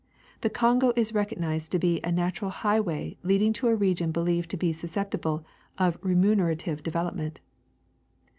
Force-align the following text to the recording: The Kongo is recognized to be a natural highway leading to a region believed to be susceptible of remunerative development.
The 0.41 0.49
Kongo 0.49 0.93
is 0.95 1.13
recognized 1.13 1.71
to 1.73 1.77
be 1.77 2.01
a 2.03 2.11
natural 2.11 2.49
highway 2.49 3.17
leading 3.21 3.53
to 3.53 3.67
a 3.67 3.75
region 3.75 4.11
believed 4.11 4.49
to 4.49 4.57
be 4.57 4.73
susceptible 4.73 5.45
of 5.77 5.99
remunerative 6.01 6.81
development. 6.81 7.39